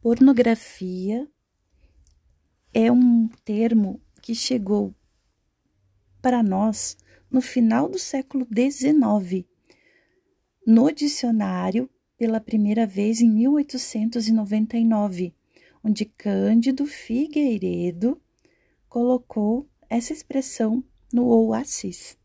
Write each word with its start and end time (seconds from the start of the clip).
Pornografia 0.00 1.28
é 2.72 2.92
um 2.92 3.26
termo 3.44 4.00
que 4.22 4.32
chegou 4.32 4.94
para 6.22 6.40
nós 6.40 6.96
no 7.28 7.40
final 7.40 7.88
do 7.88 7.98
século 7.98 8.46
XIX, 8.46 9.44
no 10.64 10.92
dicionário 10.92 11.90
pela 12.16 12.40
primeira 12.40 12.86
vez 12.86 13.20
em 13.20 13.28
1899, 13.28 15.34
onde 15.82 16.04
Cândido 16.04 16.86
Figueiredo 16.86 18.22
colocou 18.88 19.68
essa 19.90 20.12
expressão 20.12 20.84
no 21.12 21.26
oasis, 21.26 22.16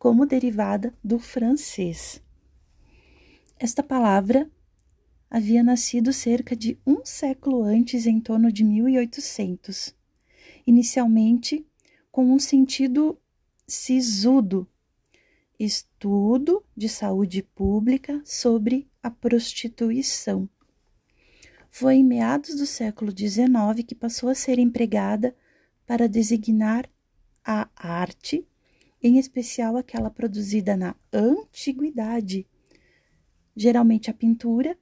como 0.00 0.26
derivada 0.26 0.92
do 1.02 1.20
francês. 1.20 2.20
Esta 3.56 3.84
palavra 3.84 4.50
havia 5.30 5.62
nascido 5.62 6.12
cerca 6.12 6.56
de 6.56 6.78
um 6.86 7.04
século 7.04 7.62
antes, 7.62 8.06
em 8.06 8.20
torno 8.20 8.50
de 8.50 8.64
1800, 8.64 9.94
inicialmente 10.66 11.66
com 12.10 12.32
um 12.32 12.38
sentido 12.38 13.20
sisudo, 13.66 14.66
estudo 15.58 16.64
de 16.76 16.88
saúde 16.88 17.42
pública 17.42 18.20
sobre 18.24 18.88
a 19.02 19.10
prostituição. 19.10 20.48
Foi 21.70 21.96
em 21.96 22.04
meados 22.04 22.56
do 22.56 22.64
século 22.64 23.12
XIX 23.16 23.84
que 23.86 23.94
passou 23.94 24.30
a 24.30 24.34
ser 24.34 24.58
empregada 24.58 25.36
para 25.86 26.08
designar 26.08 26.88
a 27.44 27.68
arte, 27.76 28.46
em 29.02 29.18
especial 29.18 29.76
aquela 29.76 30.10
produzida 30.10 30.76
na 30.76 30.96
antiguidade, 31.12 32.46
geralmente 33.54 34.10
a 34.10 34.14
pintura 34.14 34.76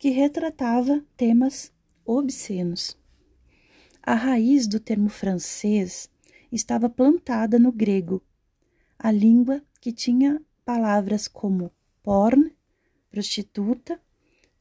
que 0.00 0.08
retratava 0.08 1.04
temas 1.14 1.70
obscenos. 2.06 2.96
A 4.02 4.14
raiz 4.14 4.66
do 4.66 4.80
termo 4.80 5.10
francês 5.10 6.08
estava 6.50 6.88
plantada 6.88 7.58
no 7.58 7.70
grego, 7.70 8.22
a 8.98 9.12
língua 9.12 9.62
que 9.78 9.92
tinha 9.92 10.40
palavras 10.64 11.28
como 11.28 11.70
porn, 12.02 12.50
prostituta, 13.10 14.00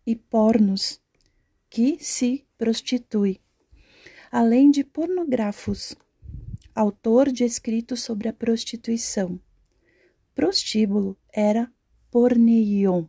e 0.05 0.13
pornos, 0.13 0.99
que 1.69 1.97
se 2.03 2.45
prostitui, 2.57 3.39
além 4.29 4.69
de 4.69 4.83
pornógrafos, 4.83 5.95
autor 6.75 7.31
de 7.31 7.45
escritos 7.45 8.01
sobre 8.01 8.27
a 8.27 8.33
prostituição. 8.33 9.39
Prostíbulo 10.35 11.17
era 11.31 11.71
porneion. 12.11 13.05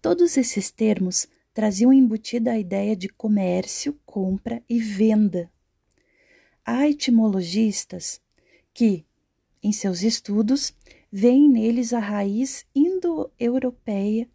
Todos 0.00 0.36
esses 0.36 0.70
termos 0.70 1.26
traziam 1.52 1.92
embutida 1.92 2.52
a 2.52 2.58
ideia 2.58 2.94
de 2.94 3.08
comércio, 3.08 3.98
compra 4.04 4.62
e 4.68 4.78
venda. 4.78 5.50
Há 6.64 6.88
etimologistas 6.88 8.20
que, 8.74 9.04
em 9.62 9.72
seus 9.72 10.02
estudos, 10.02 10.74
veem 11.10 11.48
neles 11.48 11.92
a 11.92 11.98
raiz 11.98 12.66
indo-europeia 12.74 14.28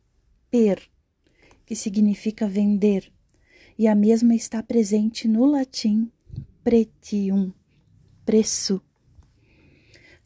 per, 0.49 0.81
que 1.65 1.75
significa 1.75 2.47
vender, 2.47 3.11
e 3.77 3.87
a 3.87 3.95
mesma 3.95 4.35
está 4.35 4.61
presente 4.63 5.27
no 5.27 5.45
latim 5.45 6.11
pretium, 6.63 7.51
preço. 8.25 8.81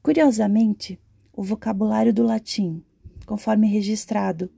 Curiosamente, 0.01 0.99
o 1.31 1.43
vocabulário 1.43 2.13
do 2.13 2.23
latim, 2.23 2.83
conforme 3.25 3.67
registrado 3.67 4.51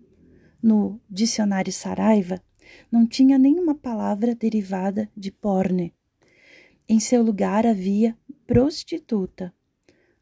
no 0.61 0.99
dicionário 1.09 1.71
Saraiva, 1.71 2.41
não 2.91 3.07
tinha 3.07 3.37
nenhuma 3.37 3.75
palavra 3.75 4.35
derivada 4.35 5.09
de 5.15 5.31
porne. 5.31 5.93
Em 6.87 6.99
seu 6.99 7.21
lugar 7.21 7.65
havia 7.65 8.17
prostituta, 8.45 9.53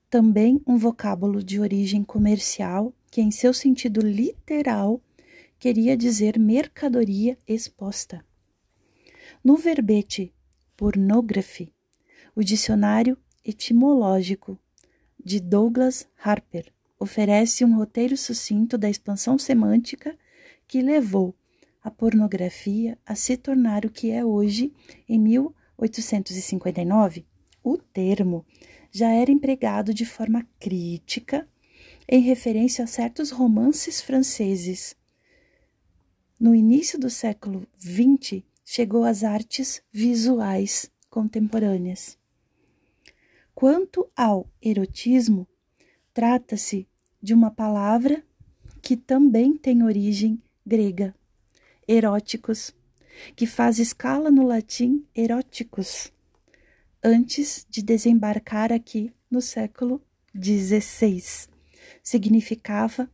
também 0.10 0.62
um 0.66 0.78
vocábulo 0.78 1.44
de 1.44 1.60
origem 1.60 2.04
comercial 2.04 2.94
que, 3.12 3.22
em 3.22 3.32
seu 3.32 3.54
sentido 3.54 4.02
literal, 4.02 5.02
queria 5.60 5.96
dizer 5.96 6.40
mercadoria 6.40 7.38
exposta. 7.48 8.26
No 9.44 9.56
verbete 9.56 10.34
pornography, 10.76 11.74
o 12.36 12.44
dicionário 12.44 13.18
etimológico 13.44 14.60
de 15.24 15.40
Douglas 15.40 16.08
Harper 16.22 16.72
oferece 17.00 17.64
um 17.64 17.76
roteiro 17.76 18.18
sucinto 18.18 18.78
da 18.78 18.90
expansão 18.90 19.38
semântica 19.38 20.18
que 20.68 20.82
levou 20.82 21.36
a 21.84 21.92
pornografia 21.92 22.98
a 23.06 23.14
se 23.14 23.38
tornar 23.38 23.86
o 23.86 23.92
que 23.92 24.10
é 24.12 24.26
hoje, 24.26 24.74
em 25.08 25.20
1859, 25.20 27.24
o 27.64 27.78
termo 27.78 28.44
já 28.92 29.10
era 29.10 29.32
empregado 29.32 29.94
de 29.94 30.06
forma 30.06 30.44
crítica 30.60 31.48
em 32.08 32.22
referência 32.22 32.84
a 32.84 32.88
certos 32.88 33.30
romances 33.32 34.02
franceses. 34.02 34.96
No 36.40 36.56
início 36.56 37.00
do 37.00 37.10
século 37.10 37.68
XX, 37.80 38.44
chegou 38.64 39.04
às 39.04 39.24
artes 39.24 39.82
visuais 39.92 40.92
contemporâneas. 41.10 42.16
Quanto 43.54 44.10
ao 44.16 44.50
erotismo, 44.62 45.48
trata-se 46.14 46.88
de 47.22 47.34
uma 47.34 47.52
palavra 47.52 48.24
que 48.82 48.98
também 48.98 49.56
tem 49.56 49.84
origem 49.84 50.42
grega, 50.66 51.14
eróticos, 51.88 52.74
que 53.36 53.46
faz 53.46 53.80
escala 53.80 54.32
no 54.32 54.46
latim 54.46 55.06
eróticos, 55.16 56.12
antes 57.04 57.66
de 57.70 57.84
desembarcar 57.84 58.74
aqui 58.74 59.14
no 59.30 59.42
século 59.42 60.02
XVI. 60.36 61.48
Significava 62.02 63.10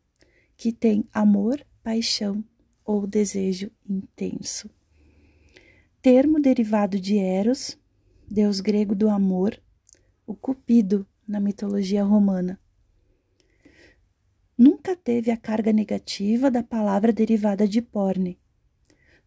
que 0.56 0.72
tem 0.72 1.04
amor, 1.12 1.66
paixão 1.84 2.44
ou 2.86 3.06
desejo 3.06 3.70
intenso. 3.88 4.70
Termo 6.02 6.40
derivado 6.40 7.00
de 7.00 7.18
Eros, 7.18 7.78
deus 8.30 8.60
grego 8.62 8.96
do 8.96 9.10
amor, 9.10 9.62
o 10.26 10.34
Cupido 10.34 11.06
na 11.28 11.40
mitologia 11.40 12.04
romana 12.04 12.61
nunca 14.62 14.96
teve 14.96 15.32
a 15.32 15.38
carga 15.38 15.74
negativa 15.74 16.52
da 16.52 16.62
palavra 16.62 17.12
derivada 17.12 17.68
de 17.68 17.82
porne. 17.82 18.40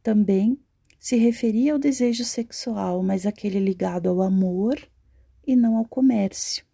Também 0.00 0.56
se 0.96 1.16
referia 1.16 1.72
ao 1.72 1.78
desejo 1.78 2.24
sexual, 2.24 3.02
mas 3.02 3.26
aquele 3.26 3.58
ligado 3.58 4.08
ao 4.08 4.22
amor 4.22 4.78
e 5.44 5.56
não 5.56 5.76
ao 5.76 5.84
comércio. 5.86 6.64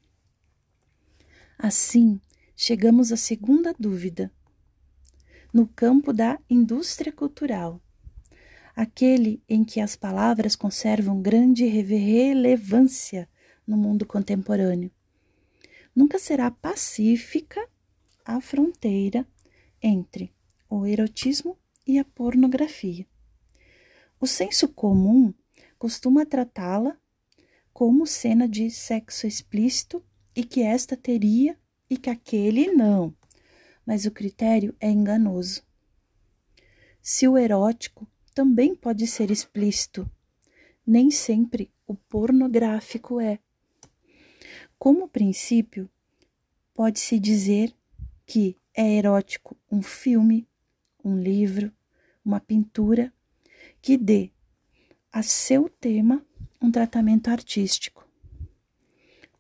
Assim, 1.59 2.21
chegamos 2.55 3.11
à 3.11 3.17
segunda 3.17 3.75
dúvida. 3.79 4.31
No 5.55 5.67
campo 5.67 6.13
da 6.13 6.39
indústria 6.49 7.11
cultural, 7.11 7.81
aquele 8.77 9.43
em 9.49 9.65
que 9.65 9.81
as 9.81 9.97
palavras 9.97 10.55
conservam 10.55 11.23
grande 11.23 11.65
relevância 11.65 13.27
no 13.67 13.79
mundo 13.79 14.05
contemporâneo. 14.05 14.91
Nunca 15.97 16.19
será 16.19 16.51
pacífica 16.51 17.67
a 18.37 18.41
fronteira 18.41 19.27
entre 19.83 20.33
o 20.69 20.87
erotismo 20.87 21.59
e 21.85 21.99
a 21.99 22.05
pornografia. 22.05 23.05
O 24.21 24.27
senso 24.27 24.69
comum 24.69 25.35
costuma 25.77 26.25
tratá-la 26.25 26.97
como 27.73 28.07
cena 28.07 28.47
de 28.47 28.71
sexo 28.71 29.27
explícito 29.27 30.01
e 30.37 30.45
que 30.45 30.63
esta 30.63 30.97
teria 30.97 31.59
e 31.89 31.97
que 31.97 32.09
aquele 32.09 32.71
não, 32.71 33.13
mas 33.85 34.07
o 34.07 34.13
critério 34.13 34.77
é 34.79 34.89
enganoso. 34.89 35.65
Se 37.03 37.27
o 37.27 37.37
erótico 37.37 38.07
também 38.33 38.77
pode 38.77 39.09
ser 39.09 39.33
explícito, 39.33 40.09
nem 40.87 41.11
sempre 41.11 41.69
o 41.85 41.97
pornográfico 41.97 43.21
é. 43.21 43.41
Como 44.79 45.09
princípio, 45.09 45.91
pode-se 46.73 47.19
dizer 47.19 47.75
que 48.31 48.57
é 48.73 48.89
erótico 48.97 49.57
um 49.69 49.83
filme, 49.83 50.47
um 51.03 51.19
livro, 51.19 51.73
uma 52.25 52.39
pintura 52.39 53.13
que 53.83 53.97
dê 53.97 54.31
a 55.13 55.21
seu 55.21 55.69
tema 55.69 56.25
um 56.63 56.71
tratamento 56.71 57.27
artístico. 57.27 58.09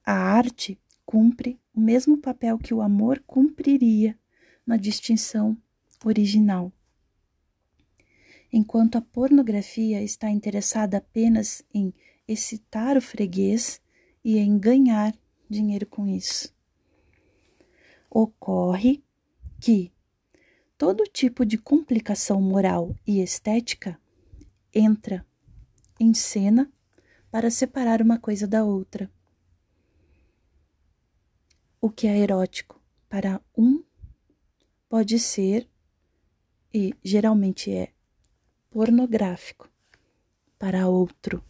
A 0.05 0.13
arte 0.13 0.77
cumpre 1.07 1.57
o 1.73 1.79
mesmo 1.79 2.19
papel 2.19 2.59
que 2.59 2.75
o 2.75 2.83
amor 2.83 3.23
cumpriria 3.29 4.19
na 4.67 4.77
distinção 4.77 5.57
original. 6.05 6.73
Enquanto 8.53 8.99
a 8.99 9.01
pornografia 9.01 10.03
está 10.03 10.29
interessada 10.29 10.97
apenas 10.97 11.63
em 11.73 11.95
excitar 12.27 12.97
o 12.97 13.01
freguês 13.01 13.81
e 14.25 14.39
em 14.39 14.59
ganhar 14.59 15.15
dinheiro 15.49 15.87
com 15.87 16.09
isso 16.09 16.53
ocorre 18.11 19.03
que 19.61 19.93
todo 20.77 21.05
tipo 21.05 21.47
de 21.47 21.57
complicação 21.57 22.41
moral 22.41 22.95
e 23.07 23.23
estética 23.23 24.01
entra 24.75 25.25
em 25.99 26.13
cena 26.13 26.73
para 27.31 27.51
separar 27.51 28.03
uma 28.03 28.19
coisa 28.19 28.47
da 28.47 28.65
outra. 28.65 29.11
O 31.81 31.91
que 31.91 32.07
é 32.07 32.19
erótico 32.19 32.83
para 33.09 33.41
um 33.57 33.83
pode 34.89 35.19
ser, 35.19 35.69
e 36.75 36.95
geralmente 37.03 37.71
é, 37.73 37.93
pornográfico 38.71 39.71
para 40.59 40.89
outro. 40.89 41.45